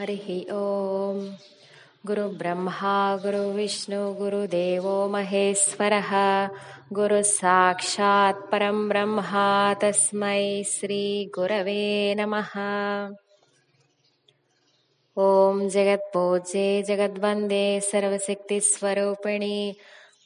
हरिः 0.00 0.52
ॐ 0.56 1.16
गुरुब्रह्मा 2.06 3.16
गुरुविष्णु 3.16 4.14
गुरुदेवो 4.14 5.08
महेश्वरः। 5.08 6.12
गुरुसाक्षात् 6.92 8.52
परं 8.52 8.88
ब्रह्मा 8.88 9.74
तस्मै 9.74 10.62
श्रीगुरवे 10.66 12.14
नमः। 12.14 12.54
ॐ 15.18 15.68
जगत्पूज्ये 15.68 16.82
जगद्वन्दे 16.82 17.80
सर्वशक्तिस्वरूपिणि। 17.80 19.74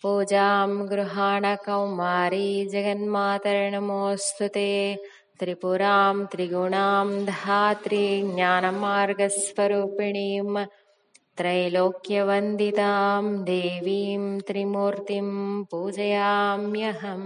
पूजां 0.03 0.91
गृहाण 0.91 1.55
कौमारी 1.55 2.67
जगन्मातर्नमोऽस्तु 2.67 4.49
ते 4.49 4.71
त्रिपुरां 5.44 6.16
त्रिगुणां 6.32 7.08
धात्री 7.26 8.06
ज्ञानमार्गस्वरूपिणीं 8.32 10.66
त्रैलोक्यवन्दितां 11.38 13.24
देवीं 13.46 14.40
त्रिमूर्तिं 14.48 15.30
పూజయామ్యహం 15.72 17.24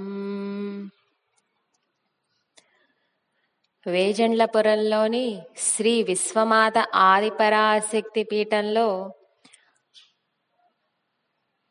వేజండ్లపురంలోని 3.85 5.25
శ్రీ 5.61 6.03
విశ్వమాత 6.03 6.85
ఆదిపరాశక్తి 7.05 8.23
పీఠంలో 8.23 8.87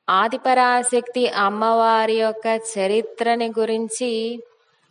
ఆదిపరాశక్తి 0.08 1.22
అమ్మవారి 1.44 2.16
యొక్క 2.18 2.46
చరిత్రని 2.72 3.48
గురించి 3.58 4.10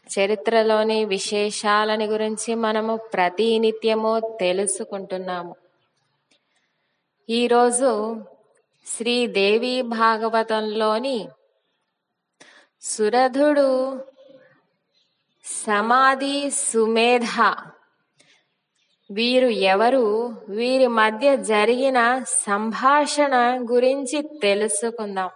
చరిత్రలోని 0.07 1.05
విశేషాలని 1.05 2.07
గురించి 2.07 2.55
మనము 2.55 2.97
ప్రతినిత్యము 2.97 4.37
తెలుసుకుంటున్నాము. 4.41 5.57
ఈరోజు 7.31 7.91
శ్రీదేవి 8.87 9.83
భాగవతంలోని 9.83 11.29
సురధుడు 12.83 14.01
సమాధి 15.45 16.51
సుమేధ 16.51 17.55
వీరు 19.11 19.47
ఎవరు? 19.47 20.05
వీరి 20.49 20.87
మధ్య 20.87 21.37
జరిగిన 21.37 22.23
సంభాషణ 22.25 23.35
గురించి 23.73 24.23
తెలుసుకుందాం. 24.43 25.31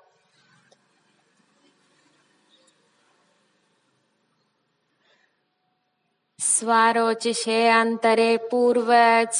స్వారోచిషే 6.41 7.71
అంతరే 7.71 8.37
పూర్వ 8.37 8.93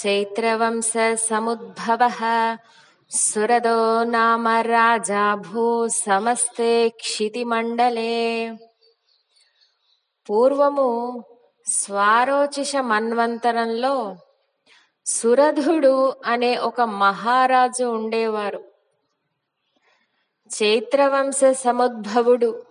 చైత్రవంశ 0.07 0.93
సముద్భవ. 1.15 2.11
సురదో 3.11 4.05
నామ 4.05 4.49
రాజా 4.49 5.35
భూ 5.35 5.89
సమస్తే 5.89 6.89
క్షితిమండలే. 6.89 8.55
పూర్వము 10.31 11.25
స్వారోచిష 11.67 12.77
మన్వంతరంలో 12.77 14.17
సురధుడు 15.07 16.15
అనే 16.27 16.57
ఒక 16.57 16.81
మహారాజు 16.81 17.85
ఉండేవారు. 17.85 18.65
చైత్రవంశ 20.63 21.41
సముద్భవుడు 21.53 22.70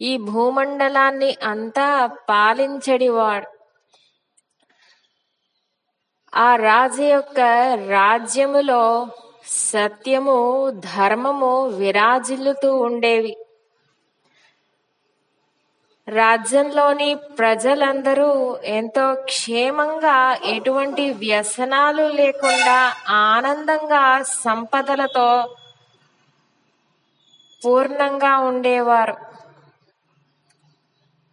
ఈ 0.00 0.16
భూమండలాన్ని 0.16 1.36
అంతా 1.42 2.06
పాలించడివాడు. 2.06 3.46
ఆ 6.36 6.56
రాజు 6.56 7.02
యొక్క 7.02 7.40
రాజ్యములో 7.88 9.08
సత్యము 9.46 10.70
ధర్మము 10.70 11.66
విరాజిల్లుతూ 11.66 12.76
ఉండేవి. 12.76 13.36
రాజ్యంలోని 16.08 17.14
ప్రజలందరూ 17.14 18.56
ఎంతో 18.56 19.14
క్షేమంగా 19.14 20.38
ఎటువంటి 20.44 21.12
వ్యసనాలు 21.12 22.02
లేకుండా 22.02 22.96
ఆనందంగా 23.08 24.22
సంపదలతో 24.22 25.56
పూర్ణంగా 27.64 28.38
ఉండేవారు. 28.38 29.27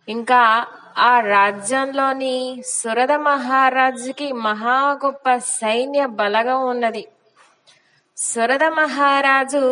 ఇంకా 0.09 0.67
ఆ 0.97 1.19
రాజ్యంలోని 1.19 2.63
సురద 2.65 3.11
మహారాజుకి 3.11 4.31
మహా 4.31 4.99
గొప్ప 5.05 5.35
సైన్య 5.35 6.05
బలగం 6.05 6.67
ఉన్నది. 6.67 7.07
సురద 8.17 8.63
మహారాజు 8.63 9.63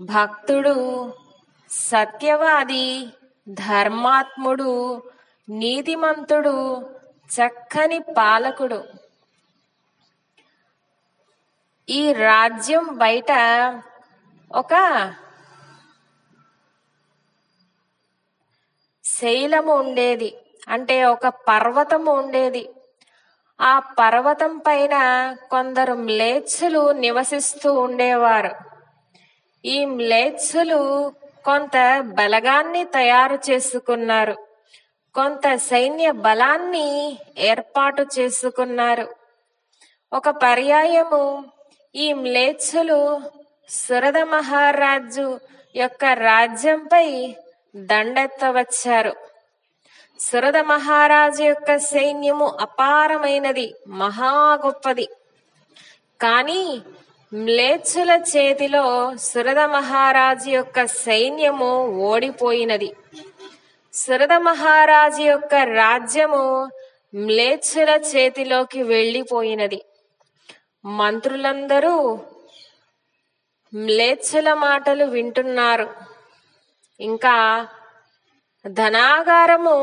భక్తుడు 0.00 0.76
సత్యవాది 1.70 3.08
ధర్మాత్ముడు 3.48 5.02
నీతిమంతుడు 5.48 6.86
చక్కని 7.36 7.98
పాలకుడు. 7.98 8.84
ఈ 11.88 12.12
రాజ్యం 12.12 12.88
బయట 12.92 13.32
ఒక 14.52 14.74
శైలము 19.20 19.74
ఉండేది. 19.74 20.36
అంటే 20.68 21.04
ఒక 21.04 21.26
పర్వతము 21.28 22.12
ఉండేది. 22.12 22.68
ఆ 23.60 23.78
పర్వతం 23.78 24.58
పైన 24.58 24.96
కొందరు 25.50 25.92
మ్లేచ్చులు 25.94 26.92
నివసిస్తూ 26.92 27.74
ఉండేవారు. 27.74 28.50
ఈ 29.64 29.84
మ్లేచ్చులు 29.84 31.12
కొంత 31.44 32.00
బలగాన్ని 32.00 32.84
తయారు 32.84 33.38
చేసుకున్నారు. 33.50 34.36
కొంత 35.14 35.54
సైన్య 35.56 36.10
బలాన్ని 36.10 37.18
ఏర్పాటు 37.38 38.06
చేసుకున్నారు. 38.18 39.08
ఒక 40.12 40.28
పర్యాయము 40.28 41.44
ఈ 41.94 42.12
మ్లేచ్చులు 42.12 43.20
సురద 43.68 44.18
మహారాజు 44.18 45.40
యొక్క 45.76 46.04
రాజ్యంపై 46.04 47.36
దండెత్తవచ్చారు. 47.74 49.16
సురద 50.20 50.56
మహారాజు 50.56 51.42
యొక్క 51.42 51.76
సైన్యము 51.76 52.56
అపారమైనది 52.60 53.74
మహా 53.88 54.54
గొప్పది. 54.64 55.08
కానీ 56.20 56.82
మ్లేచ్చుల 57.34 58.22
చేతిలో 58.36 59.16
సురద 59.16 59.58
మహారాజు 59.58 60.50
యొక్క 60.50 60.86
సైన్యము 60.86 61.86
ఓడిపోయినది. 61.86 62.96
సురద 63.94 64.32
మహారాజు 64.32 65.22
యొక్క 65.22 65.54
రాజ్యము 65.54 66.70
మ్లేచ్చుల 67.14 67.88
చేతిలోకి 67.88 68.82
వెళ్ళిపోయినది 68.82 69.84
మంత్రులందరూ 70.84 72.18
మ్లేచ్చుల 73.74 74.52
మాటలు 74.54 75.04
వింటున్నారు. 75.04 76.13
ఇంకా 77.04 77.68
ధనాగారము 78.66 79.76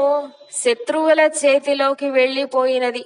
శత్రువుల 0.52 1.22
చేతిలోకి 1.22 2.10
వెళ్ళిపోయినది. 2.10 3.06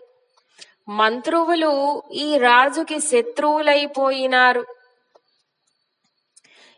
మంత్రువులు 0.89 2.03
ఈ 2.13 2.37
రాజుకి 2.37 2.99
శత్రువులైపోయినారు. 2.99 4.65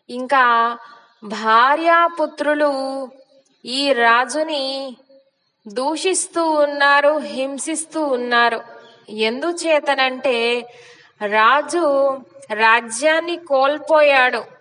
ఇంకా 0.09 0.77
భార్యాపుత్రులు 1.23 2.71
ఈ 3.65 3.93
రాజుని 3.93 4.97
దూషిస్తూ 5.67 6.51
ఉన్నారు 6.51 7.17
హింసిస్తూ 7.17 8.03
ఉన్నారు. 8.03 8.59
ఎందుచేతనంటే 9.09 10.37
రాజు 11.25 11.85
రాజ్యాన్ని 12.53 13.35
కోల్పోయాడు. 13.35 14.56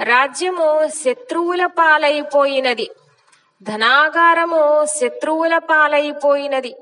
రాజ్యము 0.00 0.88
శత్రువుల 0.88 1.66
పాలైపోయినది. 1.66 2.90
ధనాగారము 3.62 4.84
శత్రువుల 4.84 5.58
పాలైపోయినది. 5.58 6.76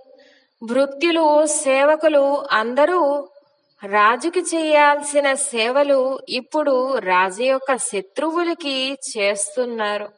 భృత్యులు 0.62 1.46
సేవకులు 1.46 2.44
అందరూ 2.52 3.28
రాజుకి 3.86 4.40
చేయాల్సిన 4.40 5.34
సేవలు 5.34 6.20
ఇప్పుడు 6.28 6.98
రాజు 6.98 7.42
యొక్క 7.42 7.76
శత్రువులకి 7.76 8.98
చేస్తున్నారు. 9.16 10.08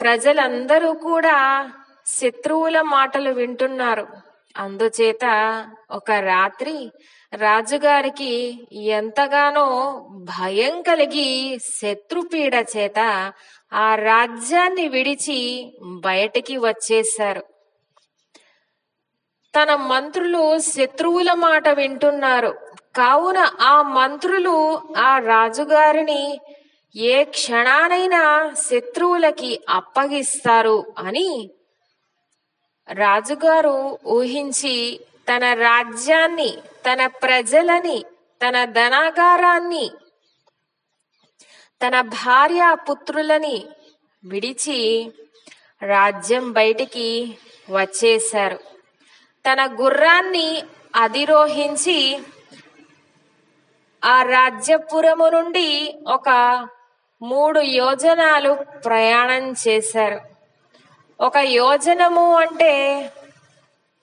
ప్రజలందరూ 0.00 0.92
కూడా 0.92 1.70
శత్రువుల 2.06 2.80
మాటలు 2.80 3.30
వింటున్నారు. 3.30 4.06
అందుచేత 4.56 5.24
ఒక 5.90 6.10
రాత్రి 6.10 6.92
రాజుగారికి 7.32 8.32
ఎంతగానో 8.74 9.66
భయం 10.10 10.82
కలిగి 10.82 11.58
శత్రుపీడ 11.58 12.54
చేత 12.76 13.32
ఆ 13.72 13.94
రాజ్యాన్ని 13.94 14.88
విడిచి 14.88 15.72
బయటికి 15.82 16.56
వచ్చేశారు. 16.56 17.44
తన 19.54 19.74
మంత్రులు 19.74 20.58
శత్రువుల 20.58 21.32
మాట 21.32 21.68
వింటున్నారు. 21.68 22.54
కావున 22.96 23.38
ఆ 23.60 23.82
మంత్రులు 23.82 24.80
ఆ 24.96 25.18
రాజుగారిని 25.18 26.40
ఏ 26.96 27.24
క్షణానైనా 27.24 28.54
శత్రువులకి 28.56 29.60
అప్పగిస్తారు 29.68 30.94
అని 30.98 31.50
రాజుగారు 32.92 33.98
ఊహించి 34.06 35.00
తన 35.28 35.54
రాజ్యాన్ని 35.54 36.54
తన 36.86 37.06
ప్రజలని 37.06 38.04
తన 38.42 38.64
ధనాగారాన్ని 38.64 39.90
తన 41.86 42.00
భార్య 42.00 42.76
పుత్రులని 42.90 43.66
విడిచి 44.24 45.10
రాజ్యం 45.82 46.52
బయటికి 46.52 47.38
వచ్చేశారు. 47.70 48.56
తన 49.46 49.76
గుర్రాన్ని 49.80 50.62
అధిరోహించి 50.96 52.22
ఆ 54.04 54.22
రాజ్యపురము 54.22 55.28
నుండి 55.28 55.94
ఒక 56.06 56.28
మూడు 57.22 57.60
యోజనాలు 57.60 58.52
ప్రయాణం 58.84 59.54
చేశారు. 59.68 60.20
ఒక 61.20 61.36
యోజనము 61.36 62.36
అంటే 62.36 62.72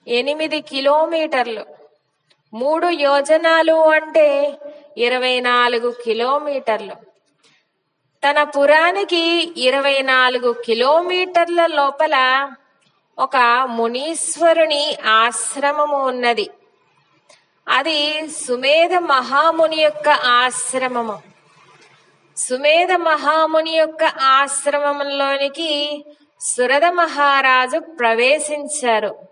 ఎనిమిది 0.08 0.60
కిలోమీటర్లు. 0.60 1.71
మూడు 2.54 2.86
యోజనాలు 2.86 3.72
అంటే 3.72 4.58
ఇరవై 4.96 5.40
నాలుగు 5.40 5.94
కిలోమీటర్లు. 6.04 6.94
తన 8.28 8.42
పురానికి 8.42 9.52
ఇరవై 9.56 10.02
నాలుగు 10.02 10.52
కిలోమీటర్ల 10.52 11.66
లోపల 11.66 12.48
ఒక 13.18 13.62
మునీశ్వరుని 13.64 14.96
ఆశ్రమము 15.06 16.06
ఉన్నది. 16.06 16.50
అది 17.68 18.28
సుమేధ 18.28 18.94
మహాముని 18.94 19.76
యొక్క 19.76 20.08
ఆశ్రమము. 20.08 21.22
సుమేధ 22.36 22.92
మహాముని 22.92 23.70
యొక్క 23.70 24.04
ఆశ్రమంలోనికి 24.04 26.04
సురద 26.40 26.84
మహారాజు 26.84 27.78
ప్రవేశించారు. 27.78 29.31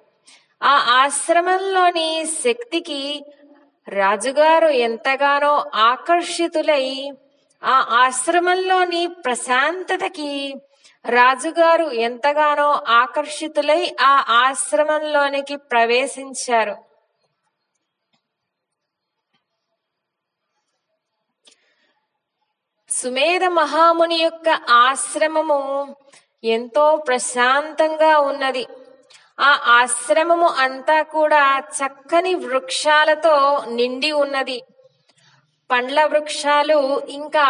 ఆ 0.62 0.73
ఆశ్రమంలోని 1.03 2.25
శక్తికి 2.45 3.25
రాజుగారు 3.89 4.67
ఎంతగానో 4.67 5.71
ఆకర్షితులై 5.75 7.11
ఆ 7.65 7.77
ఆశ్రమంలోని 8.05 9.07
ప్రశాంతతకి 9.07 10.55
రాజుగారు 11.05 11.85
ఎంతగానో 11.85 12.69
ఆకర్షితులై 12.89 13.97
ఆ 14.01 14.12
ఆశ్రమంలోనికి 14.29 15.57
ప్రవేశించారు. 15.57 16.77
సుమేధ 22.91 23.45
మహాముని 23.45 24.17
యొక్క 24.17 24.49
ఆశ్రమము 24.71 25.61
ఎంతో 26.45 26.97
ప్రశాంతంగా 26.97 28.19
ఉన్నది. 28.19 28.67
ఆ 29.41 29.51
ఆశ్రమము 29.67 30.49
అంతా 30.49 31.03
కూడా 31.03 31.63
చక్కని 31.79 32.35
వృక్షాలతో 32.35 33.65
నిండి 33.69 34.13
ఉన్నది. 34.13 34.63
పండ్ల 35.71 36.05
వృక్షాలు 36.05 37.03
ఇంకా 37.09 37.49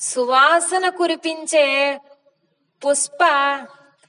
సువాసన 0.00 0.88
కురిపించే 0.88 1.66
పుష్ప 2.82 3.24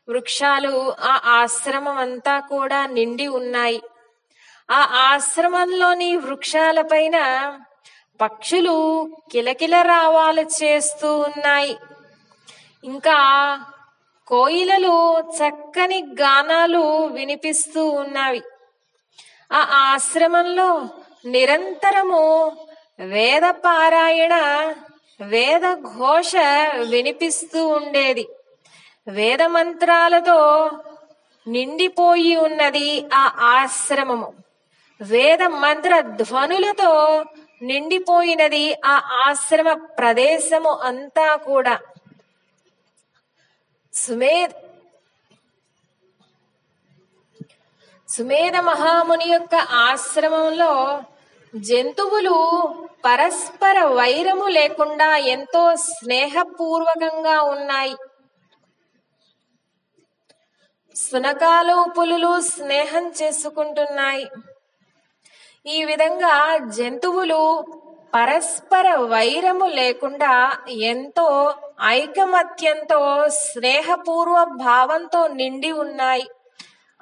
వృక్షాలు 0.10 0.96
ఆ 1.00 1.22
ఆశ్రమం 1.26 1.98
అంతా 1.98 2.40
కూడా 2.40 2.86
నిండి 2.86 3.28
ఉన్నాయి. 3.28 3.82
ఆ 4.72 4.80
ఆశ్రమంలోని 5.10 6.18
వృక్షాలపైన 6.18 7.18
పక్షులు 8.22 8.76
కిలకిల 9.32 9.82
రావాలు 9.82 10.42
చేస్తూ 10.42 11.18
ఉన్నాయి. 11.20 11.78
ఇంకా 12.84 13.18
కోయిలలు 14.34 15.20
చక్కని 15.20 16.00
గానాలు 16.22 17.06
వినిపిస్తూ 17.06 17.90
ఉన్నవి. 17.90 18.42
ఆ 19.54 19.68
ఆశ్రమంలో 19.74 20.88
నిరంతరము 21.26 22.52
వేద 23.00 23.42
పారాయణ 23.42 24.34
వేద 25.22 25.74
ఘోష 25.74 26.36
వినిపిస్తూ 26.90 27.68
ఉండేది. 27.68 28.30
వేద 29.08 29.42
మంత్రాలతో 29.42 30.70
నిండిపోయి 31.48 32.36
ఉన్నది 32.36 33.06
ఆ 33.14 33.32
ఆశ్రమము. 33.40 34.34
వేద 35.02 35.44
మంత్ర 35.44 36.00
ధ్వనులతో 36.00 37.24
నిండిపోయినది 37.62 38.74
ఆ 38.86 39.24
ఆశ్రమ 39.28 39.74
ప్రదేశము 39.74 40.70
అంతా 40.70 41.36
కూడా. 41.36 41.80
సుమేధ్ 43.94 44.54
సుమేధ 48.10 48.56
మహాముని 48.58 49.26
యొక్క 49.26 49.56
ఆశ్రమంలో 49.56 51.04
జంతువులు 51.56 52.38
పరస్పర 53.06 53.84
వైరము 53.84 54.48
లేకుండా 54.48 55.18
ఎంతో 55.18 55.76
స్నేహపూర్వకంగా 55.76 57.42
ఉన్నాయి. 57.42 57.96
సునకాలు 60.96 61.86
పులులు 62.00 62.42
స్నేహం 62.42 63.12
చేసుకుంటున్నాయి. 63.12 64.26
ఈ 65.66 65.84
విధంగా 65.84 66.58
జంతువులు 66.58 67.42
పరస్పర 68.14 68.96
వైరము 68.96 69.66
లేకుండా 69.66 70.58
ఎంతో 70.70 71.56
ఐకమత్యంతో 71.84 73.30
స్నేహపూర్వ 73.30 74.44
భావంతో 74.44 75.28
నిండి 75.28 75.72
ఉన్నాయి. 75.72 76.30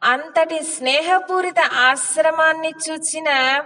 అంతటి 0.03 0.63
స్నేహపూరిత 0.63 1.59
ఆశ్రమాన్ని 1.59 2.73
చూచిన 2.89 3.61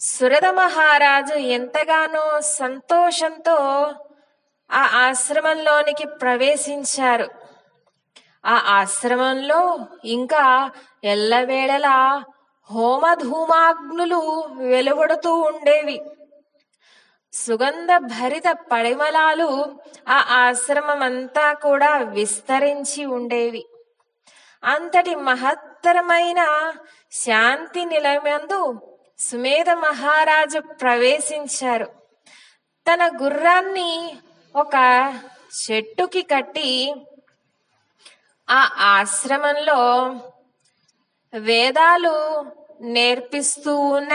సురద 0.00 0.46
మహారాజు 0.46 1.34
ఎంతగానో 1.34 2.40
సంతోషంతో 2.40 3.56
ఆ 4.72 4.88
ఆశ్రమంలోనికి 4.94 6.06
ప్రవేశించారు. 6.06 7.28
ఆ 8.46 8.62
ఆశ్రమంలో 8.66 9.78
ఇంకా 10.04 10.70
ఎల్లవేళలా 11.04 12.24
హోమధూమాగ్నులు 12.72 14.44
వెలువడుతూ 14.56 15.34
ఉండేవి. 15.34 16.00
సుగంధ 17.44 17.88
భరిత 17.96 18.42
పరిమళాలు 18.72 19.80
ఆ 20.08 20.18
ఆశ్రమం 20.30 21.02
అంతా 21.02 21.52
కూడా 21.52 21.96
విస్తరించి 21.96 23.04
ఉండేవి. 23.04 23.64
అంతటి 24.64 25.14
మహత్తరమైన 25.14 26.72
శాంతి 27.12 27.84
నిలయమందు 27.84 28.60
సుమేధ 29.18 29.70
మహారాజు 29.70 30.58
ప్రవేశించారు. 30.58 31.88
తన 32.86 33.10
గుర్రాన్ని 33.22 34.16
ఒక 34.56 34.74
చెట్టుకి 35.62 36.22
కట్టి 36.22 36.70
ఆ 38.50 38.70
ఆశ్రమంలో 38.78 39.80
వేదాలు 41.38 42.16
నేర్పిస్తూ 42.80 43.76
ఉన్న 43.76 44.14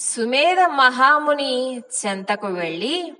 సుమేధ 0.00 0.60
మహాముని 0.60 1.78
చెంతకు 1.78 2.46
వెళ్ళి 2.46 3.12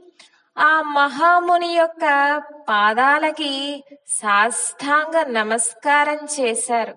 ఆ 0.59 0.83
మహాముని 0.83 1.67
యొక్క 1.67 2.39
పాదాలకి 2.69 3.85
సాష్టాంగ 4.09 5.23
నమస్కారం 5.23 6.19
చేశారు. 6.41 6.97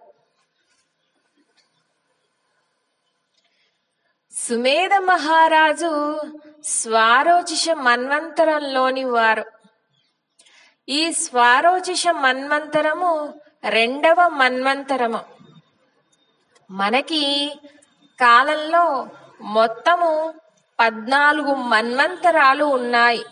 సుమేధ 4.32 4.94
మహారాజు 4.94 6.22
స్వారోచిష 6.64 7.70
మన్వంతరంలోని 7.70 9.04
వారు. 9.04 9.46
ఈ 10.90 11.12
స్వారోచిష 11.12 12.08
మన్వంతరము 12.08 13.34
రెండవ 13.70 14.28
మన్వంతరము. 14.28 15.20
మనకి 16.72 17.56
కాలంలో 18.20 19.08
మొత్తము 19.44 20.34
పద్నాలుగు 20.80 21.56
మన్వంతరాలు 21.56 22.64
ఉన్నాయి. 22.64 23.26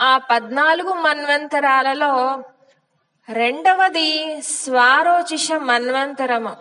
ఆ 0.00 0.18
పద్నాలుగు 0.18 0.92
మన్వంతరాలలో 0.92 2.44
రెండవది 3.28 4.42
స్వారోచిష 4.42 5.52
మన్వంతరము. 5.52 6.56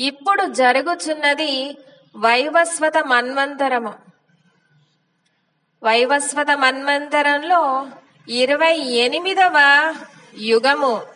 ఇప్పుడు 0.00 0.46
జరుగుచున్నది 0.46 1.78
వైవస్వత 2.16 2.98
మన్వంతరము. 2.98 3.94
వైవస్వత 5.82 6.50
మన్వంతరంలో 6.50 7.86
ఇరవై 8.28 8.76
ఎనిమిదవ 8.76 9.54
యుగము. 10.34 11.13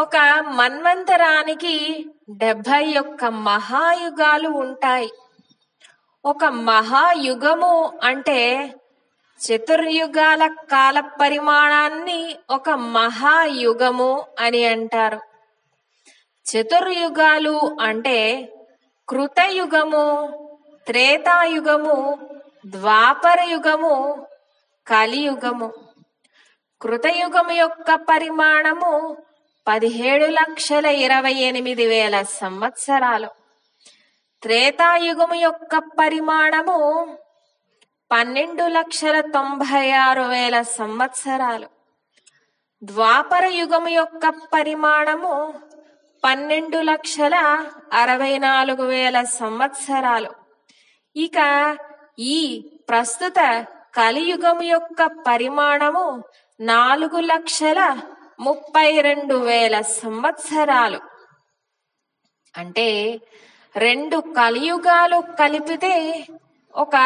ఒక 0.00 0.44
మన్వంతరానికి 0.48 2.06
డెబ్భై 2.30 2.94
ఒక్క 2.98 3.24
మహాయుగాలు 3.24 4.48
ఉంటాయి. 4.48 5.12
ఒక 6.24 6.44
మహాయుగము 6.44 7.92
అంటే 8.02 8.70
చతుర్యుగాల 9.40 10.46
కాల 10.46 11.00
పరిమాణాన్ని 11.00 12.36
ఒక 12.50 12.70
మహాయుగము 12.70 14.24
అని 14.40 14.64
అంటారు. 14.64 15.20
చతుర్యుగాలు 16.50 17.76
అంటే 17.80 18.48
కృతయుగము 19.08 20.28
త్రేతాయుగము 20.86 22.18
ద్వాపర 22.66 23.40
యుగము 23.40 24.26
కలియుగము. 24.86 25.72
కృతయుగము 26.82 27.52
యొక్క 27.52 27.94
పరిమాణము 27.94 29.16
పదిహేడు 29.70 30.26
లక్షల 30.26 30.86
ఇరవై 30.86 31.32
ఎనిమిది 31.32 31.86
వేల 31.86 32.22
సంవత్సరాలు. 32.22 33.28
త్రేతాయుగము 34.42 35.34
యొక్క 35.34 35.78
పరిమాణము 35.78 37.16
పన్నెండు 38.12 38.66
లక్షల 38.66 39.20
తొంభై 39.20 39.90
ఆరు 39.90 40.22
వేల 40.22 40.62
సంవత్సరాలు. 40.62 41.66
ద్వాపర 42.82 43.46
యుగము 43.46 43.88
యొక్క 43.88 44.28
పరిమాణము 44.28 45.54
పన్నెండు 46.24 46.78
లక్షల 46.78 47.64
అరవై 47.92 48.38
నాలుగు 48.38 48.82
వేల 48.82 49.22
సంవత్సరాలు. 49.22 50.30
ఇక 51.16 51.78
ఈ 52.18 52.64
ప్రస్తుత 52.88 53.66
కలియుగము 53.94 54.62
యొక్క 54.62 55.06
పరిమాణము 55.06 56.24
నాలుగు 56.60 57.20
లక్షల 57.20 58.00
ముప్పై 58.40 59.00
రెండు 59.00 59.34
వేల 59.34 59.80
సంవత్సరాలు. 59.80 61.00
అంటే 62.56 63.20
రెండు 63.76 64.16
కలియుగాలు 64.16 65.22
కలిపితే 65.38 66.26
ఒక 66.76 66.96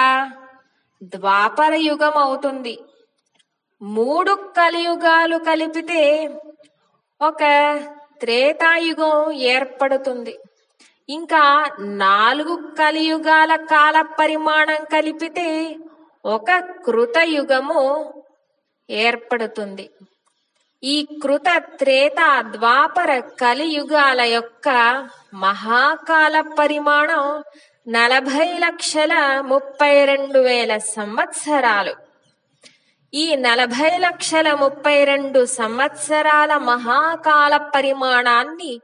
ద్వాపర 1.02 1.74
యుగం 1.74 2.18
అవుతుంది. 2.18 2.78
మూడు 3.82 4.52
కలియుగాలు 4.56 5.36
కలిపితే 5.36 6.30
ఒక 7.22 7.42
త్రేతాయుగం 8.20 9.32
ఏర్పడుతుంది. 9.32 10.38
ఇంకా 11.08 11.70
నాలుగు 11.80 12.74
కలియుగాల 12.78 13.56
కాల 13.56 14.02
పరిమాణం 14.02 14.84
కలిపితే 14.84 15.76
ఒక 16.24 16.50
కృతయుగము 16.86 18.14
ఏర్పడుతుంది. 18.90 19.90
ఈ 20.84 21.08
కృత 21.22 21.48
త్రేత 21.58 22.42
ద్వాపర 22.42 23.18
కలియుగాల 23.18 24.20
యొక్క 24.20 24.68
మహాకాల 25.34 26.40
పరిమాణం 26.40 27.44
నలభై 27.88 28.58
లక్షల 28.58 29.12
ముప్పై 29.40 30.04
రెండు 30.04 30.38
వేల 30.38 30.78
సంవత్సరాలు. 30.78 31.94
ఈ 33.14 33.36
నలభై 33.36 33.98
లక్షల 33.98 34.54
ముప్పై 34.54 35.04
రెండు 35.04 35.44
సంవత్సరాల 35.44 36.56
మహాకాల 36.56 37.56
పరిమాణాన్ని 37.56 38.80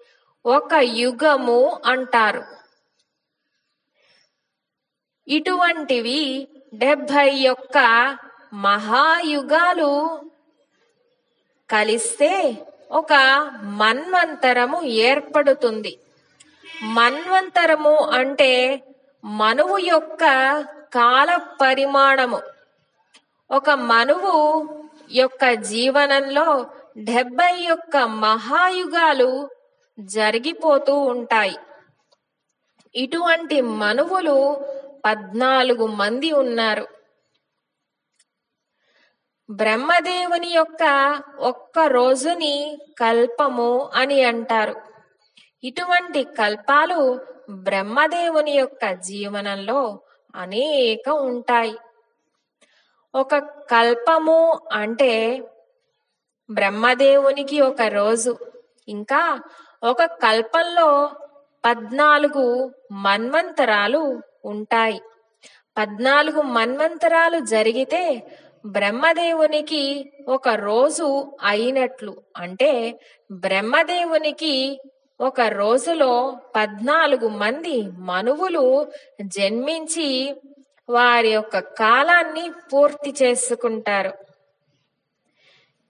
ఒక 0.46 0.74
యుగము 0.74 1.80
అంటారు. 1.86 2.42
ఇటువంటివి 5.28 6.48
డెబ్భై 6.74 7.30
యొక్క 7.34 7.78
మహాయుగాలు 8.54 9.92
కలిస్తే 11.72 12.54
ఒక 12.90 13.12
మన్వంతరము 13.62 14.82
ఏర్పడుతుంది. 14.82 15.98
మన్వంతరము 16.82 17.96
అంటే 17.96 18.82
మనువు 19.24 19.78
యొక్క 19.78 20.24
కాల 20.94 21.36
పరిమాణము. 21.36 22.40
ఒక 23.50 23.70
మనువు 23.70 24.68
యొక్క 25.10 25.52
జీవనంలో 25.52 26.66
డెబ్బై 26.98 27.54
యొక్క 27.60 27.96
మహాయుగాలు 27.96 29.50
జరిగిపోతూ 30.00 30.98
ఉంటాయి. 30.98 31.56
ఇటువంటి 32.94 33.60
మనువులు 33.60 34.64
పద్నాలుగు 35.04 35.86
మంది 35.86 36.32
ఉన్నారు. 36.32 36.86
బ్రహ్మదేవుని 39.50 40.48
యొక్క 40.48 40.82
ఒక్క 41.38 41.78
రోజుని 41.78 42.78
కల్పము 43.00 43.90
అని 43.94 44.24
అంటారు. 44.24 44.74
ఇటువంటి 45.64 46.24
కల్పాలు 46.24 47.20
బ్రహ్మదేవుని 47.50 48.50
యొక్క 48.50 48.92
జీవనంలో 48.92 50.00
అనేక 50.34 51.08
ఉంటాయి. 51.08 51.74
ఒక 53.14 53.34
కల్పము 53.70 54.60
అంటే 54.72 55.42
బ్రహ్మదేవునికి 56.50 57.60
ఒక 57.60 57.82
రోజు 57.82 58.38
ఇంకా 58.88 59.40
ఒక 59.84 60.02
కల్పంలో 60.02 61.10
పద్నాలుగు 61.64 62.74
మన్వంతరాలు 62.92 64.20
ఉంటాయి. 64.44 65.00
పద్నాలుగు 65.78 66.42
మన్వంతరాలు 66.42 67.38
జరిగితే 67.38 68.02
బ్రహ్మదేవునికి 68.66 70.12
ఒక 70.28 70.48
రోజు 70.48 71.32
అయినట్లు. 71.42 72.16
అంటే 72.36 73.00
బ్రహ్మదేవునికి 73.32 74.80
ఒక 75.20 75.40
రోజులో 75.40 76.36
పద్నాలుగు 76.56 77.28
మంది 77.28 77.82
మనువులు 77.82 78.92
జన్మించి 79.20 80.36
వారి 80.90 81.28
యొక్క 81.28 81.58
కాలాన్ని 81.58 82.50
పూర్తి 82.72 83.14
చేసుకుంటారు. 83.22 84.12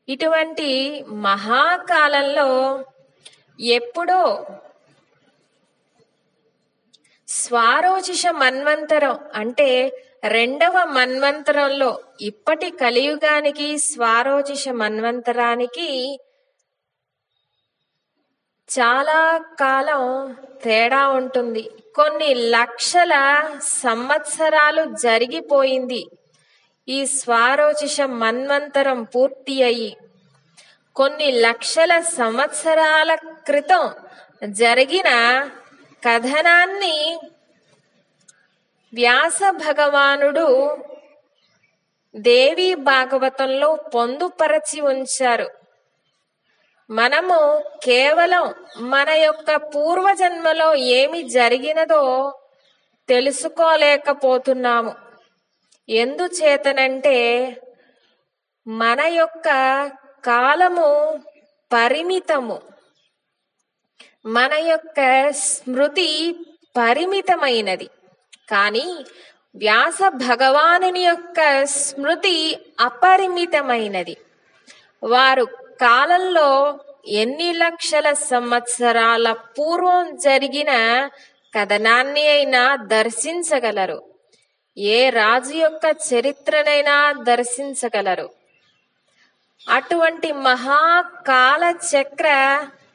ఇటువంటి 0.09 1.05
మహాకాలంలో 1.09 2.85
ఎప్పుడో 3.61 4.47
స్వారోచిష 7.31 8.27
మన్వంతరం 8.27 9.19
అంటే 9.35 9.69
రెండవ 10.25 10.85
మన్వంతరంలో 10.85 12.01
ఇప్పటి 12.21 12.71
కలియుగానికి 12.71 13.79
స్వారోచిష 13.79 14.69
మన్వంతరానికి 14.69 15.89
చాలా 18.69 19.21
కాలం 19.61 20.03
తేడా 20.65 21.09
ఉంటుంది. 21.09 21.71
కొన్ని 21.97 22.35
లక్షల 22.35 23.15
సంవత్సరాలు 23.63 24.83
జరిగిపోయింది. 24.97 26.03
ఈ 26.89 27.07
స్వారోచిష 27.07 28.01
మన్వంతరం 28.01 29.03
పూర్తి 29.03 29.63
అయ్యి 29.63 29.97
కొన్ని 30.97 31.31
లక్షల 31.31 32.01
సంవత్సరాల 32.01 33.15
క్రితం 33.15 33.91
జరిగిన 34.45 35.11
కథనాన్ని 36.05 37.21
వ్యాస 38.95 39.39
భగవానుడు 39.51 40.79
దేవి 42.15 42.75
భాగవతంలో 42.75 43.75
పొందుపరచి 43.75 44.81
ఉంచారు. 44.81 45.51
మనము 46.91 47.65
కేవలం 47.85 48.55
మన 48.77 49.11
యొక్క 49.11 49.57
పూర్వజన్మలో 49.57 50.75
ఏమి 50.75 51.23
జరిగినదో 51.23 52.35
తెలుసుకోలేకపోతున్నాము. 53.09 54.95
ఎందుచేతనంటే 55.89 57.17
మన 58.67 59.01
యొక్క 59.01 59.49
కాలము 60.25 61.21
పరిమితము. 61.73 62.70
మన 64.27 64.55
యొక్క 64.55 65.31
స్మృతి 65.31 66.37
పరిమితమైనది. 66.77 67.85
కానీ 68.51 69.05
వ్యాస 69.57 69.99
భగవానుని 70.09 71.01
యొక్క 71.01 71.65
స్మృతి 71.65 72.59
అపరిమితమైనది. 72.81 74.17
వారు 75.03 75.45
కాలంలో 75.81 76.79
ఎన్ని 77.07 77.53
లక్షల 77.53 78.13
సంవత్సరాల 78.13 79.33
పూర్వం 79.33 80.17
జరిగిన 80.17 80.73
కథనాన్ని 81.59 82.29
అయినా 82.29 82.77
దర్శించగలరు. 82.77 84.03
ఏ 84.79 85.09
రాజు 85.09 85.55
యొక్క 85.55 85.97
చరిత్రనైనా 86.15 87.13
దర్శించగలరు. 87.13 88.31
అటువంటి 89.69 90.33
మహాకాల 90.33 91.75
చక్ర 91.97 92.29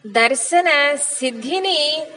దర్శన 0.06 0.96
సిద్ధిని 0.96 2.08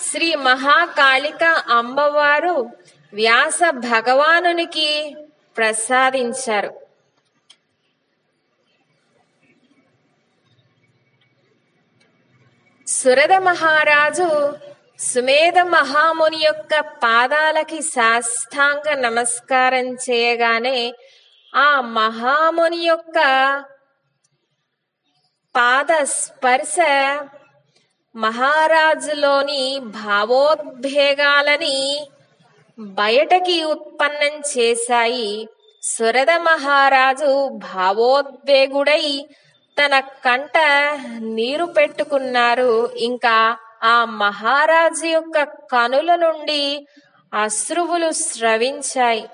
శ్రీ 0.00 0.34
మహాకాళిక 0.34 1.44
అమ్మవారు 1.70 2.70
వ్యాస 3.12 3.58
భగవానునికి 3.70 5.16
ప్రసాదించారు. 5.56 6.80
సురద 12.86 13.32
మహారాజు 13.32 14.58
సుమేధ 14.98 15.58
మహాముని 15.58 16.38
యొక్క 16.44 16.80
పాదాలకి 16.80 17.82
సాష్టాంగ 17.82 18.94
నమస్కారం 18.94 19.94
చేయగానే 19.94 20.94
ఆ 21.54 21.80
మహాముని 21.80 22.76
యొక్క 22.76 23.18
పాద 25.56 26.02
స్పర్శ 26.02 26.76
మహారాజులోని 28.16 29.80
భావోద్వేగాలని 29.84 32.06
బయటకి 32.78 33.64
ఉత్పన్నం 33.64 34.42
చేశాయి. 34.58 35.48
సురద 35.82 36.30
మహారాజు 36.30 37.48
భావోద్వేగుడై 37.48 39.28
తన 39.78 40.00
కంట 40.00 40.52
నీరు 41.18 41.64
పెట్టుకున్నారు. 41.64 42.96
ఇంకా 42.96 43.56
ఆ 43.82 44.04
మహారాజు 44.04 45.06
యొక్క 45.06 45.42
కనుల 45.42 46.14
నుండి 46.14 46.86
అశ్రువులు 47.42 48.10
స్రవించాయి. 48.10 49.28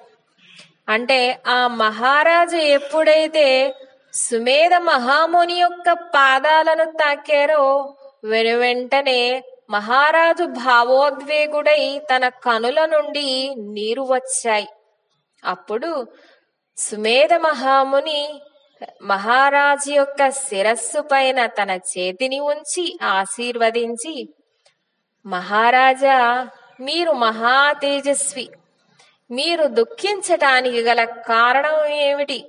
అంటే 0.88 1.42
ఆ 1.46 1.66
మహారాజు 1.66 2.56
ఎప్పుడైతే 2.56 3.74
సుమేధ 4.16 4.74
మహాముని 4.74 5.54
యొక్క 5.54 5.92
పాదాలను 5.92 6.84
తాకారో 6.84 7.94
వెనువెంటనే 8.24 9.44
మహారాజు 9.70 10.44
భావోద్వేగుడై 10.44 11.98
తన 11.98 12.28
కనుల 12.28 12.84
నుండి 12.84 13.54
నీరు 13.56 14.02
వచ్చాయి. 14.02 14.68
అప్పుడు 15.44 16.06
సుమేధ 16.76 17.34
మహాముని 17.34 18.40
మహారాజు 19.02 19.90
యొక్క 19.90 20.28
శిరస్సు 20.28 21.00
పైన 21.00 21.46
తన 21.46 21.70
చేతిని 21.70 22.40
ఉంచి 22.40 22.98
ఆశీర్వదించి 23.02 24.28
మహారాజా 25.26 26.48
మీరు 26.80 27.12
మహా 27.12 27.72
తేజస్వి. 27.72 28.50
మీరు 29.30 29.66
దుఃఖించటానికి 29.66 30.80
గల 30.82 31.04
కారణం 31.04 31.86
ఏమిటి? 31.86 32.44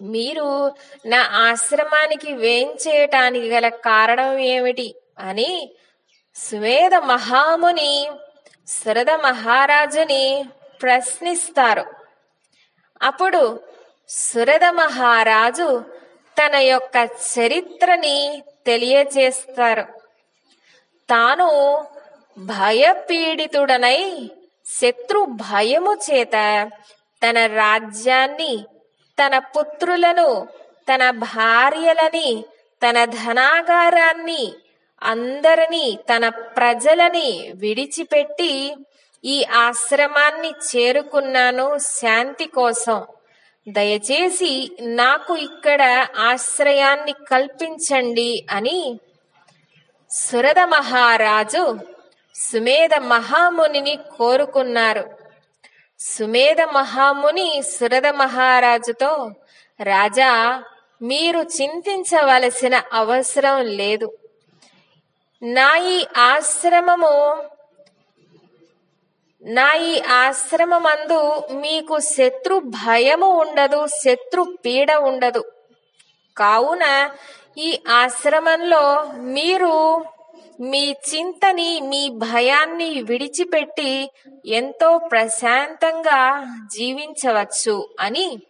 మీరు 0.00 0.74
నా 1.06 1.22
ఆశ్రమానికి 1.22 2.32
వేంచేయటానికి 2.32 3.50
గల 3.50 3.68
కారణం 3.68 4.38
ఏమిటి? 4.38 4.94
అని 5.18 5.70
స్వేద 6.36 6.94
మహాముని 6.94 8.10
సురద 8.68 9.10
మహారాజుని 9.10 10.44
ప్రశ్నిస్తారు. 10.82 11.84
అప్పుడు 13.02 13.60
సురద 14.08 14.64
మహారాజు 14.64 15.84
తన 16.38 16.56
యొక్క 16.56 17.08
చరిత్రని 17.38 18.42
తెలియచేస్తారు 18.66 19.82
తాను 21.10 21.48
భయపీడితుడనై 22.38 24.30
శత్రు 24.66 25.24
భయము 25.24 25.98
చేత 26.10 26.70
తన 27.22 27.46
రాజ్యాన్ని 27.46 28.64
తన 29.20 29.38
పుత్రులను 29.38 30.48
తన 30.94 31.10
భార్యలని 31.10 32.44
తన 32.82 33.04
ధనాగారాన్ని 33.04 34.52
అందరినీ 35.02 35.98
తన 36.14 36.28
ప్రజలని 36.28 37.52
విడిచిపెట్టి 37.54 38.74
ఈ 39.24 39.44
ఆశ్రమాన్ని 39.44 40.50
చేరుకున్నాను 40.50 41.78
శాంతి 41.78 42.44
కోసం. 42.44 43.06
దయచేసి 43.68 44.70
నాకు 44.80 45.36
ఇక్కడ 45.36 46.06
ఆశ్రయాన్ని 46.18 47.12
కల్పించండి 47.12 48.46
అని 48.50 49.00
సురద 50.10 50.58
మహారాజు 50.58 51.78
సుమేధ 52.34 52.94
మహామునిని 52.94 53.98
కోరుకున్నారు. 54.18 55.19
సుమేధ 56.00 56.60
మహాముని 56.60 57.62
సురద 57.62 58.06
మహారాజుతో 58.06 59.30
రాజా 59.80 60.62
మీరు 61.02 61.40
చింతించవలసిన 61.40 62.82
అవసరం 62.92 63.64
లేదు. 63.64 64.12
నా 65.42 65.76
ఈ 65.76 66.06
ఆశ్రమము 66.16 67.44
నా 69.42 69.74
ఈ 69.74 70.00
ఆశ్రమమందు 70.00 71.46
మీకు 71.52 71.98
శత్రు 71.98 72.58
భయము 72.58 73.26
ఉండదు 73.26 73.86
శత్రు 73.86 74.42
పీడ 74.42 74.92
ఉండదు. 74.92 75.44
కావున 76.36 77.10
ఈ 77.58 77.82
ఆశ్రమంలో 77.88 79.02
మీరు 79.16 80.04
మీ 80.60 80.90
చింతని 80.90 81.80
మీ 81.80 82.08
భయాన్ని 82.08 83.02
విడిచిపెట్టి 83.02 84.10
ఎంతో 84.46 84.98
ప్రశాంతంగా 84.98 86.44
జీవించవచ్చు 86.76 87.96
అని 88.00 88.42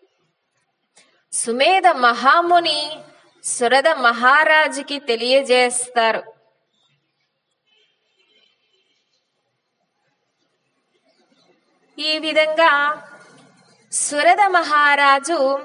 సుమేధ 1.32 1.88
మహాముని 1.88 2.90
సురద 3.44 3.88
మహారాజుకి 3.88 4.98
తెలియజేస్తారు. 4.98 6.22
ఈ 11.98 12.18
విధంగా 12.18 13.02
సురద 13.92 14.40
మహారాజు 14.40 15.58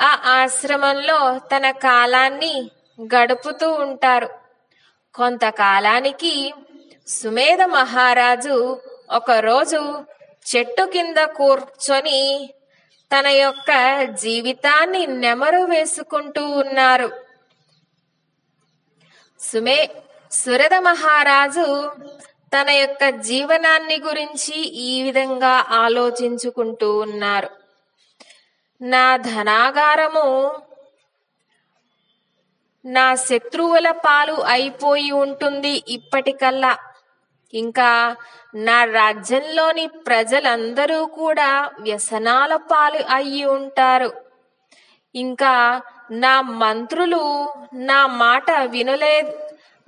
ఆ 0.00 0.22
ఆశ్రమంలో 0.24 1.38
తన 1.38 1.70
కాలాన్ని 1.70 2.70
గడుపుతూ 3.02 3.72
ఉంటారు. 3.72 4.45
కొంతకాలానికి 5.16 6.54
సుమేధ 7.08 7.62
మహారాజు 7.62 8.56
ఒకరోజు 9.10 9.80
చెట్టు 10.46 10.84
కింద 10.84 11.16
కూర్చొని 11.16 12.20
తన 13.10 13.26
యొక్క 13.26 13.70
జీవితాన్ని 14.22 15.06
నెమరు 15.06 15.62
వేసుకుంటూ 15.62 16.42
ఉన్నారు. 16.46 17.08
సుమే 19.40 19.78
సురద 20.32 20.74
మహారాజు 20.74 21.66
తన 22.54 22.70
యొక్క 22.70 23.08
జీవనాన్ని 23.08 23.98
గురించి 24.00 24.56
ఈ 24.88 25.02
విధంగా 25.02 25.54
ఆలోచించుకుంటూ 25.84 26.98
ఉన్నారు. 26.98 27.50
నా 28.80 29.16
ధనాగారము 29.16 30.26
నా 32.86 33.14
శత్రువుల 33.14 33.90
పాలు 33.90 34.32
అయిపోయి 34.32 35.10
ఉంటుంది 35.10 35.82
ఇప్పటికల్లా. 35.88 36.78
ఇంకా 37.52 38.16
నా 38.54 38.84
రాజ్యంలోని 38.84 39.86
ప్రజలందరూ 39.86 41.06
కూడా 41.06 41.70
వ్యసనాల 41.80 42.56
పాలు 42.56 43.00
అయ్యి 43.08 43.44
ఉంటారు. 43.44 44.10
ఇంకా 45.14 45.82
నా 46.10 46.40
మంత్రులు 46.40 47.22
నా 47.72 48.06
మాట 48.06 48.50
వినలే 48.66 49.16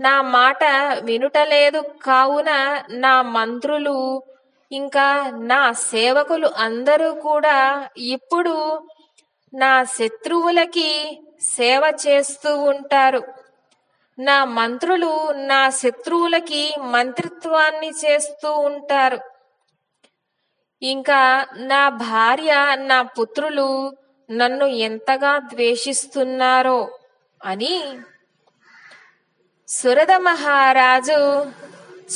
నా 0.00 0.22
మాట 0.22 0.64
వినుటలేదు 1.00 1.80
కావున 2.02 2.50
నా 2.90 3.22
మంత్రులు 3.22 4.22
ఇంకా 4.70 5.32
నా 5.32 5.72
సేవకులు 5.72 6.48
అందరూ 6.58 7.14
కూడా 7.14 7.88
ఇప్పుడు 7.96 8.82
నా 9.52 9.84
శత్రువులకి 9.84 10.90
సేవ 11.40 11.92
చేస్తూ 12.06 12.62
ఉంటారు. 12.62 13.22
నా 14.18 14.44
మంత్రులు 14.44 15.32
నా 15.32 15.70
శత్రువులకి 15.70 16.74
మంత్రిత్వాన్ని 16.80 17.90
చేస్తూ 17.90 18.52
ఉంటారు. 18.52 19.18
ఇంకా 20.82 21.46
నా 21.56 21.88
భార్య 21.88 22.54
నా 22.74 23.02
పుత్రులు 23.02 23.96
నన్ను 24.30 24.64
ఎంతగా 24.64 25.38
ద్వేషిస్తున్నారో 25.38 26.98
అని 27.44 27.98
సురద 29.68 30.12
మహారాజు 30.12 31.46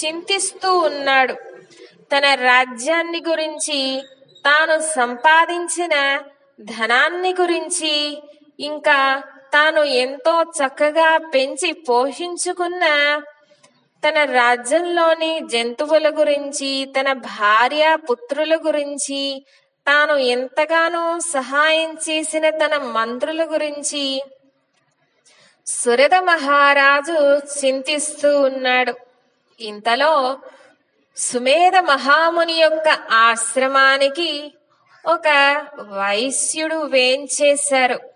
చింతిస్తూ 0.04 0.78
ఉన్నాడు. 0.78 1.34
తన 2.16 2.34
రాజ్యాన్ని 2.34 3.22
గురించి 3.28 4.02
తాను 4.44 4.80
సంపాదించిన 4.80 6.22
ధనాన్ని 6.60 7.34
గురించి 7.40 8.22
ఇంకా 8.62 9.22
తాను 9.52 9.80
ఎంతో 9.84 10.42
చక్కగా 10.42 11.18
పెంచి 11.18 11.72
పోషించుకున్న 11.72 12.84
తన 14.08 14.32
రాజ్యంలోని 14.32 15.40
జంతువుల 15.40 16.08
గురించి 16.08 16.92
తన 17.00 17.12
భార్య 17.12 17.96
పుత్రుల 18.10 18.56
గురించి 18.56 19.46
తాను 19.86 20.14
ఎంతగానో 20.16 21.18
సహాయం 21.18 21.94
చేసిన 21.94 22.50
తన 22.50 22.76
మంత్రుల 22.76 23.44
గురించి 23.44 24.22
సురద 25.66 26.14
మహారాజు 26.14 27.18
చింతిస్తూ 27.36 28.40
ఉన్నాడు. 28.42 28.94
ఇంతలో 29.60 30.38
సుమేధ 31.16 31.76
మహాముని 31.76 32.52
యొక్క 32.52 32.88
ఆశ్రమానికి 33.10 34.54
ఒక 35.06 35.28
వైశ్యుడు 35.98 36.76
వేంచేశారు. 36.76 38.11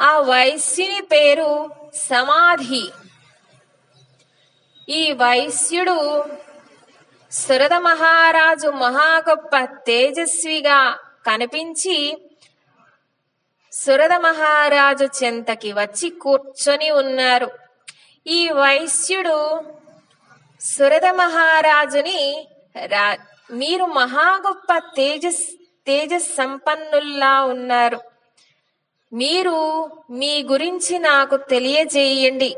ఆ 0.00 0.18
వైశ్యుని 0.18 1.00
పేరు 1.00 1.70
సమాధి. 1.94 2.90
ఈ 4.88 5.12
వైశ్యుడు 5.12 6.24
సురద 7.30 7.72
మహారాజు 7.72 8.68
మహా 8.68 9.22
గొప్ప 9.28 9.64
తేజస్విగా 9.64 10.98
కనిపించి 11.26 12.28
సురద 13.72 14.12
మహారాజు 14.12 15.08
చెంతకి 15.24 15.72
వచ్చి 15.72 16.10
కూర్చొని 16.10 16.90
ఉన్నారు. 16.90 17.50
ఈ 18.26 18.50
వైశ్యుడు 18.50 19.62
సురద 20.60 21.06
మహారాజుని 21.06 22.48
రా 22.86 23.16
మీరు 23.50 23.84
మహా 23.84 24.42
గొప్ప 24.46 24.78
తేజస్ 24.78 25.56
తేజస్ 25.86 26.34
సంపన్నుల్లా 26.34 27.44
ఉన్నారు. 27.44 28.15
మీరు 29.16 29.90
మీ 30.10 30.42
గురించి 30.42 30.98
నాకు 30.98 31.36
తెలియజేయండి. 31.36 32.56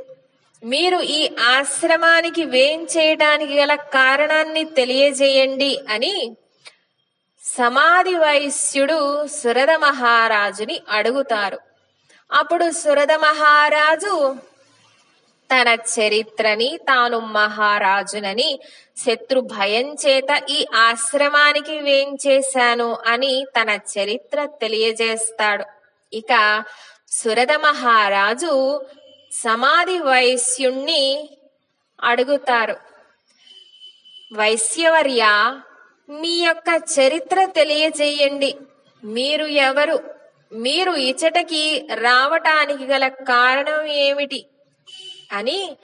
మీరు 0.65 0.99
ఈ 0.99 1.31
ఆశ్రమానికి 1.41 2.45
వేం 2.45 2.83
చేయడానికి 2.83 3.55
గల 3.55 3.75
కారణాన్ని 3.75 4.65
తెలియజేయండి 4.65 5.81
అని 5.89 6.37
సమాధి 7.45 8.15
వైశ్యుడు 8.15 9.27
సురద 9.27 9.71
మహారాజుని 9.71 10.81
అడుగుతారు. 10.89 11.59
అప్పుడు 12.33 12.71
సురద 12.71 13.13
మహారాజు 13.13 14.37
తన 15.53 15.79
చరిత్రని 16.01 16.79
తాను 16.83 17.19
మహారాజునని 17.19 18.61
శత్రు 18.97 19.41
భయం 19.41 19.95
చేత 19.95 20.43
ఈ 20.49 20.67
ఆశ్రమానికి 20.75 21.79
వేం 21.79 22.17
చేశాను 22.27 22.99
అని 23.07 23.45
తన 23.61 23.79
చరిత్ర 23.99 24.47
తెలియజేస్తాడు. 24.47 25.78
ఇక 26.13 26.65
సురద 27.09 27.53
మహారాజు 27.53 28.85
సమాధి 29.33 29.99
వైశ్యుణ్ణి 29.99 31.31
అడుగుతారు. 32.05 32.77
వైశ్యవర్య 34.35 35.27
మీ 36.09 36.45
యొక్క 36.45 36.83
చరిత్ర 37.01 37.45
తెలియజేయండి. 37.45 38.57
మీరు 39.05 39.45
ఎవరు? 39.45 40.15
మీరు 40.53 40.91
ఇచటకి 40.91 41.89
రావటానికి 41.95 42.87
గల 42.87 43.09
కారణం 43.09 43.87
ఏమిటి 43.87 44.47
అని 45.33 45.77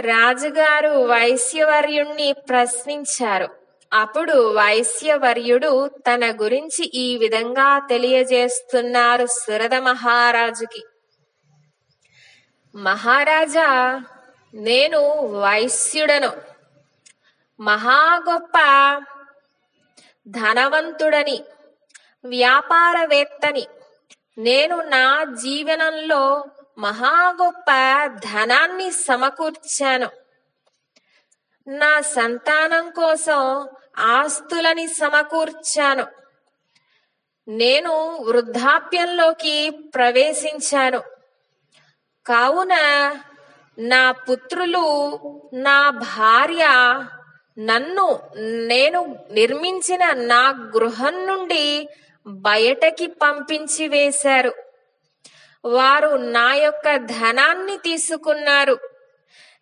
రాజుగారు 0.00 0.88
వైశ్యవర్యుణ్ణి 0.88 2.32
ప్రశ్నించారు. 2.32 3.59
అప్పుడు 3.92 4.52
వైశ్యవర్యుడు 4.52 5.88
తన 5.88 6.30
గురించి 6.30 6.84
ఈ 6.84 7.16
విధంగా 7.16 7.78
తెలియజేస్తున్నారు 7.78 9.26
సురద 9.26 9.74
మహారాజుకి. 9.74 10.84
మహారాజా 12.74 14.00
నేను 14.54 15.16
వైశ్యుడను. 15.26 16.32
మహా 17.60 18.22
గొప్ప 18.30 18.52
ధనవంతుడని 20.28 21.44
వ్యాపారవేత్తని. 22.24 23.66
నేను 24.38 24.80
నా 24.80 25.24
జీవనంలో 25.24 26.44
మహా 26.78 27.36
గొప్ప 27.42 27.64
ధనాన్ని 28.06 28.90
సమకూర్చాను. 28.90 30.10
నా 31.68 32.00
సంతానం 32.00 32.90
కోసం 32.90 33.68
ఆస్తులని 34.00 34.86
సమకూర్చాను. 34.86 36.06
నేను 37.48 38.24
వృద్ధాప్యంలోకి 38.24 39.70
ప్రవేశించాను. 39.70 41.02
కావున 42.26 42.74
నా 43.78 44.10
పుత్రులు 44.10 45.18
నా 45.54 45.90
భార్య 45.90 46.66
నన్ను 47.58 48.20
నేను 48.42 49.26
నిర్మించిన 49.30 50.12
నా 50.12 50.50
గృహం 50.50 51.26
నుండి 51.26 51.88
బయటకి 52.26 53.06
పంపించి 53.06 53.88
వేశారు. 53.88 54.54
వారు 55.64 56.16
నా 56.16 56.54
యొక్క 56.54 56.96
ధనాన్ని 56.96 57.76
తీసుకున్నారు. 57.76 58.78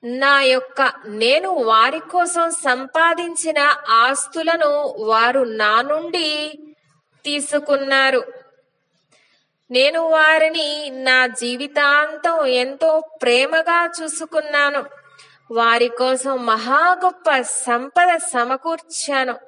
నా 0.04 0.42
యొక్క 0.42 0.92
నేను 1.06 1.50
వారి 1.50 2.00
కోసం 2.00 2.50
సంపాదించిన 2.50 3.58
ఆస్తులను 3.88 4.94
వారు 4.98 5.40
నా 5.40 5.82
నుండి 5.82 6.58
తీసుకున్నారు. 7.24 8.32
నేను 9.70 10.08
వారిని 10.08 10.90
నా 10.90 11.26
జీవితాంతం 11.26 12.46
ఎంతో 12.46 13.02
ప్రేమగా 13.22 13.90
చూసుకున్నాను. 14.02 14.84
వారి 15.50 15.88
కోసం 15.88 16.46
మహా 16.46 16.96
గొప్ప 17.04 17.40
సంపద 17.40 18.16
సమకూర్చాను. 18.16 19.38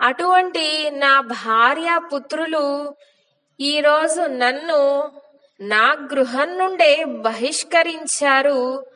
అటువంటి 0.00 0.90
నా 0.90 1.20
భార్య 1.20 2.00
పుత్రులు 2.14 2.94
ఈరోజు 3.60 4.20
నన్ను 4.20 5.12
నా 5.60 5.92
గృహం 6.12 6.58
నుండే 6.58 7.04
బహిష్కరించారు. 7.04 8.86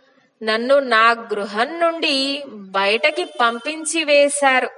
నన్ను 0.43 0.79
నా 0.79 1.11
గృహం 1.11 1.81
నుండి 1.81 2.45
బయటకి 2.47 3.25
పంపించి 3.25 4.05
వేశారు. 4.05 4.71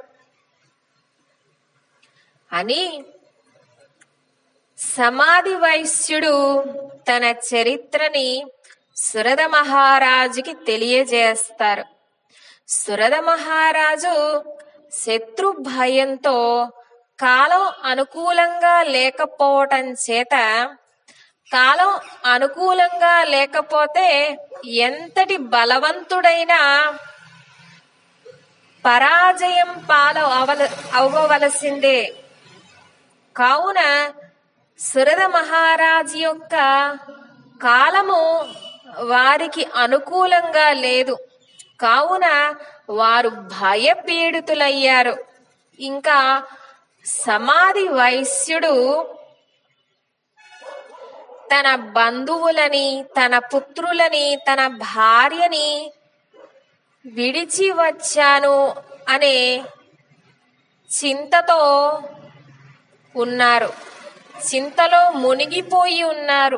అని 2.52 3.04
సమాధి 4.78 5.54
వైశ్యుడు 5.54 6.64
తన 7.08 7.24
చరిత్రని 7.24 8.46
సురద 8.96 9.40
మహారాజుకి 9.40 10.54
తెలియజేస్తారు. 10.54 11.84
సురద 12.68 13.14
మహారాజు 13.14 14.44
శత్రు 14.92 15.48
భయంతో 15.48 16.68
కాలం 17.20 17.72
అనుకూలంగా 17.82 18.82
లేకపోవటం 18.82 19.92
చేత 19.92 20.34
కాలం 21.52 22.00
అనుకూలంగా 22.24 23.24
లేకపోతే 23.24 24.38
ఎంతటి 24.64 25.36
బలవంతుడైనా 25.36 26.94
పరాజయం 28.84 29.86
పాల 29.90 30.18
అవల 30.18 30.68
అవ్వవలసిందే. 30.94 32.14
కావున 33.36 34.12
సురద 34.78 35.22
మహారాజు 35.22 36.16
యొక్క 36.16 36.54
కాలము 37.62 38.48
వారికి 39.00 39.66
అనుకూలంగా 39.74 40.72
లేదు. 40.72 41.18
కావున 41.80 42.54
వారు 42.90 43.28
భయపీడితులయ్యారు. 43.28 45.24
ఇంకా 45.80 46.42
సమాధి 47.06 47.88
వైశ్యుడు 47.88 48.74
తన 51.50 51.74
బంధువులని 51.74 53.04
తన 53.16 53.38
పుత్రులని 53.38 54.36
తన 54.36 54.66
భార్యని 54.66 55.92
విడిచి 57.06 57.70
వచ్చాను 57.70 58.74
అనే 59.08 59.62
చింతతో 60.90 61.58
ఉన్నారు. 63.16 63.72
చింతలో 64.54 65.10
మునిగిపోయి 65.10 66.02
ఉన్నారు. 66.02 66.56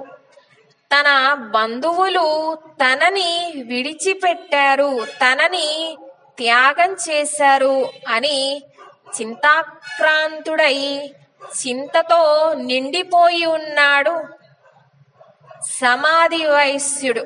తన 0.95 1.35
బంధువులు 1.35 2.55
తనని 2.55 3.53
విడిచిపెట్టారు 3.67 5.05
తనని 5.05 5.99
త్యాగం 6.37 6.97
చేశారు 7.09 7.89
అని 8.09 8.63
చింతాక్రాంతుడై 9.21 11.11
చింతతో 11.61 12.53
నిండిపోయి 12.57 13.47
ఉన్నాడు. 13.47 14.38
సమాధి 15.63 16.47
వైశ్యుడు. 16.47 17.25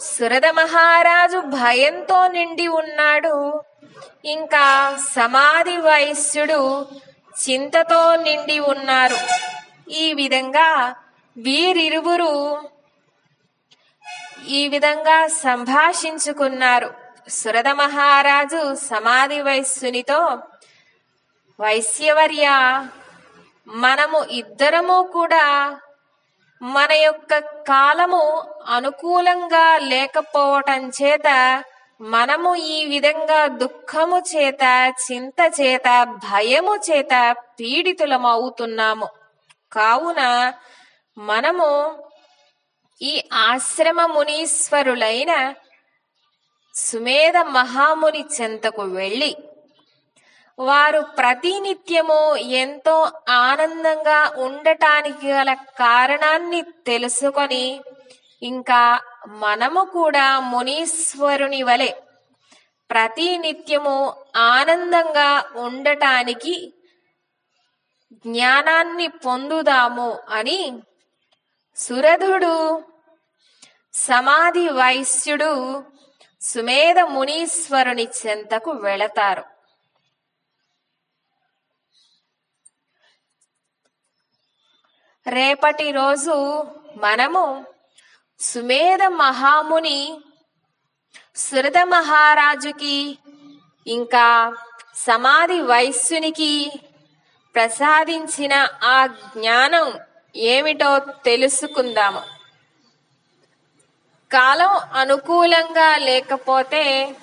సురద 0.00 0.46
మహారాజు 0.46 1.38
భయంతో 1.38 2.26
నిండి 2.26 2.66
ఉన్నాడు. 2.66 3.64
ఇంకా 4.24 4.96
సమాధి 5.14 5.76
వైశ్యుడు 5.76 6.86
చింతతో 7.42 8.16
నిండి 8.16 8.58
ఉన్నారు. 8.58 9.16
ఈ 9.90 10.12
విధంగా 10.12 10.94
వీరిరువురు 11.36 12.62
ఈ 14.48 14.68
విధంగా 14.68 15.26
సంభాషించుకున్నారు. 15.26 16.94
సురద 17.28 17.68
మహారాజు 17.68 18.74
సమాధి 18.74 19.40
వైశ్యునితో 19.40 20.38
వైశ్యవర్య 21.60 22.48
మనము 23.66 24.18
ఇద్దరము 24.32 24.98
కూడా 25.12 25.44
మన 26.60 26.92
యొక్క 26.98 27.38
కాలము 27.68 28.22
అనుకూలంగా 28.68 29.66
లేకపోవటం 29.84 30.82
చేత 30.98 31.28
మనము 32.12 32.50
ఈ 32.68 32.78
విధంగా 32.84 33.40
దుఃఖము 33.56 34.18
చేత 34.30 34.62
చింత 35.02 35.40
చేత 35.60 35.88
భయము 36.24 36.74
చేత 36.86 37.14
పీడితులమవుతున్నాము 37.58 39.08
కావున 39.72 40.22
మనము 41.16 41.68
ఈ 43.00 43.12
ఆశ్రమ 43.42 44.00
మునీశ్వరులైన 44.06 45.32
సుమేధ 46.74 47.36
మహాముని 47.50 48.22
చెంతకు 48.36 48.84
వెళ్ళి 48.92 49.32
వారు 50.62 51.00
ప్రతినిత్యము 51.16 52.20
ఎంతో 52.56 52.96
ఆనందంగా 53.44 54.20
ఉండటానికి 54.36 55.28
గల 55.28 55.50
కారణాన్ని 55.78 56.60
తెలుసుకొని 56.86 57.64
ఇంకా 58.42 58.82
మనము 59.40 59.82
కూడా 59.84 60.26
మునీశ్వరుని 60.50 61.62
వలె 61.62 61.90
ప్రతినిత్యము 62.90 63.96
ఆనందంగా 64.36 65.30
ఉండటానికి 65.56 66.54
జ్ఞానాన్ని 68.24 69.08
పొందుదాము 69.26 70.10
అని 70.30 70.60
సురధుడు 71.76 72.56
సమాధి 73.94 74.66
వైశ్యుడు 74.68 75.52
సుమేధ 76.42 76.98
మునీశ్వరుని 77.00 78.06
చెంతకు 78.20 78.70
వెళతారు. 78.70 79.44
రేపటి 85.26 85.90
రోజు 85.90 86.66
మనము 86.96 87.64
సుమేధ 88.40 89.02
మహాముని 89.02 90.20
సురద 91.36 91.78
మహారాజుకి 91.78 93.18
ఇంకా 93.86 94.56
సమాధి 94.94 95.60
వైశ్యునికి 95.60 96.72
ప్రసాదించిన 97.54 98.68
ఆ 98.82 99.06
జ్ఞానం 99.06 99.98
ఏమిటో 100.36 100.98
తెలుసుకుందాము. 100.98 102.22
కాలం 104.30 104.72
అనుకూలంగా 104.92 105.96
లేకపోతే 105.96 107.16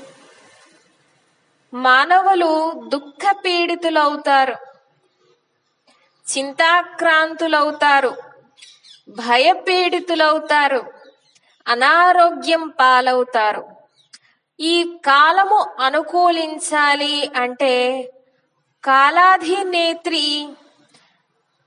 మానవులు 1.73 2.73
దుఃఖ 2.87 3.35
పీడితులవుతారు 3.45 4.55
చింతాక్రాంతులవుతారు. 6.37 8.17
భయపీడితులవుతారు. 9.09 10.93
అనారోగ్యం 11.67 12.67
పాలవుతారు. 12.67 13.69
ఈ 14.59 14.99
కాలము 15.05 15.75
అనుకూలించాలి 15.79 17.31
అంటే 17.35 18.03
కాలాధినేత్రి 18.85 20.49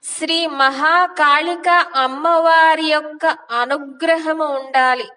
శ్రీ 0.04 0.46
మహాకాళిక 0.46 1.68
అమ్మవారి 1.94 2.84
యొక్క 2.84 3.36
అనుగ్రహము 3.60 4.44
ఉండాలి. 4.44 5.08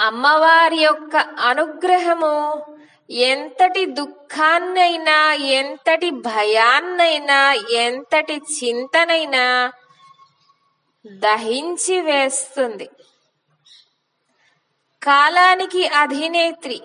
అమ్మవారి 0.00 0.76
యొక్క 0.76 1.16
అనుగ్రహము 1.16 2.66
ఎంతటి 3.10 3.84
దుఃఖాన్నైనా 3.86 5.32
ఎంతటి 5.32 6.10
భయాన్నైనా 6.10 7.52
ఎంతటి 7.70 8.36
చింతనైనా 8.36 9.72
దహించి 11.06 12.00
వేస్తుంది. 12.00 12.90
కాలానికి 15.02 15.86
అధినేత్రి 15.86 16.82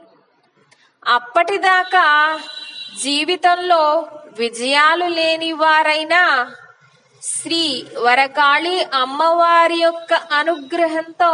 అప్పటిదాకా 1.08 2.40
జీవితంలో 3.04 4.08
విజయాలు 4.38 5.06
లేని 5.06 5.54
వారైనా 5.54 6.56
శ్రీ 7.22 7.86
వరకాళి 7.98 8.84
అమ్మవారి 8.84 9.78
యొక్క 9.78 10.14
అనుగ్రహంతో 10.14 11.34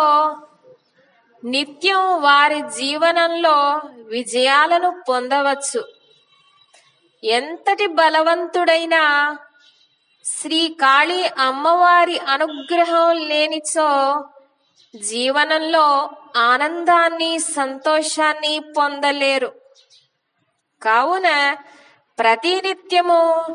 నిత్యం 1.45 2.21
వారి 2.21 2.61
జీవనంలో 2.61 3.81
విజయాలను 4.05 5.03
పొందవచ్చు. 5.09 5.87
ఎంతటి 7.23 7.87
బలవంతుడైనా 7.87 9.37
శ్రీ 10.25 10.67
కాళీ 10.67 11.23
అమ్మవారి 11.23 12.19
అనుగ్రహం 12.19 13.27
లేనిచో 13.27 14.23
జీవనంలో 14.95 16.11
ఆనందాన్ని 16.37 17.39
సంతోషాన్ని 17.39 18.59
పొందలేరు. 18.59 19.51
కావున 20.83 21.55
ప్రతినిత్యము 22.19 23.45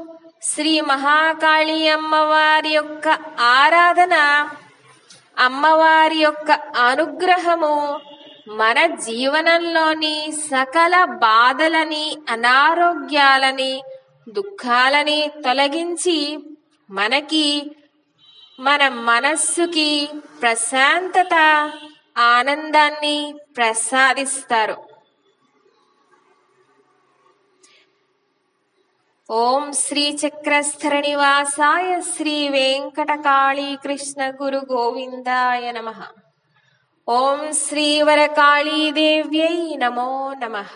శ్రీ 0.42 0.80
మహాకాళీ 0.80 1.88
అమ్మవారి 1.88 2.68
యొక్క 2.68 3.08
ఆరాధన 3.40 4.14
అమ్మవారి 5.38 6.18
యొక్క 6.18 6.50
అనుగ్రహము 6.76 8.00
మన 8.48 8.86
జీవనంలోని 8.86 10.32
సకల 10.32 11.04
బాధలని 11.04 12.16
అనారోగ్యాలని 12.30 13.82
దుఃఖాలని 14.28 15.30
తొలగించి 15.44 16.38
మనకి 16.90 17.70
మన 18.60 18.88
మనస్సుకి 18.88 20.08
ప్రశాంతత 20.42 21.34
ఆనందాన్ని 22.18 23.34
ప్రసాదిస్తారు. 23.56 24.91
ഓം 29.32 29.64
ശ്രീ 29.74 30.02
ചക്രസ്ഥരണിവാസായ 30.12 31.86
ശ്രീ 32.08 32.34
വെങ്കടകാളി 32.48 33.68
കൃഷ്ണ 33.84 34.22
ഗുരു 34.30 34.60
ഗോവിന്ദായ 34.70 35.70
നമ 35.70 35.90
ഓം 37.08 37.40
ശ്രീവരകാളി 37.60 38.82
ദേവ്യൈ 38.98 39.56
നമോ 39.76 40.10
നമഃ 40.36 40.74